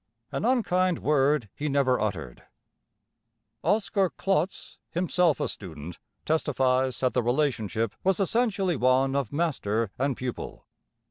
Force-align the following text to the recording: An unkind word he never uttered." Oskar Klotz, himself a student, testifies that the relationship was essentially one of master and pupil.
An 0.31 0.45
unkind 0.45 0.97
word 0.97 1.47
he 1.53 1.69
never 1.69 1.99
uttered." 2.01 2.41
Oskar 3.63 4.09
Klotz, 4.09 4.79
himself 4.89 5.39
a 5.39 5.47
student, 5.47 5.99
testifies 6.25 7.01
that 7.01 7.13
the 7.13 7.21
relationship 7.21 7.93
was 8.03 8.19
essentially 8.19 8.75
one 8.75 9.15
of 9.15 9.31
master 9.31 9.91
and 9.99 10.17
pupil. 10.17 10.65